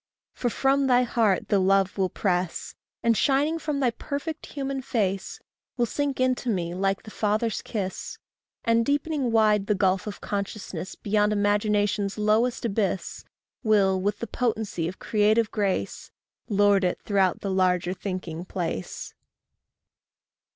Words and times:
for 0.33 0.49
from 0.49 0.87
thy 0.87 1.03
heart 1.03 1.49
the 1.49 1.59
love 1.59 1.95
will 1.95 2.09
press, 2.09 2.73
And 3.03 3.15
shining 3.15 3.59
from 3.59 3.79
thy 3.79 3.91
perfect 3.91 4.47
human 4.47 4.81
face, 4.81 5.39
Will 5.77 5.85
sink 5.85 6.19
into 6.19 6.49
me 6.49 6.73
like 6.73 7.03
the 7.03 7.11
father's 7.11 7.61
kiss; 7.61 8.17
And 8.63 8.83
deepening 8.83 9.31
wide 9.31 9.67
the 9.67 9.75
gulf 9.75 10.07
of 10.07 10.19
consciousness 10.19 10.95
Beyond 10.95 11.33
imagination's 11.33 12.17
lowest 12.17 12.65
abyss, 12.65 13.25
Will, 13.61 14.01
with 14.01 14.17
the 14.17 14.25
potency 14.25 14.87
of 14.87 14.97
creative 14.97 15.51
grace, 15.51 16.09
Lord 16.49 16.83
it 16.83 16.99
throughout 17.03 17.41
the 17.41 17.51
larger 17.51 17.93
thinking 17.93 18.43
place. 18.43 19.13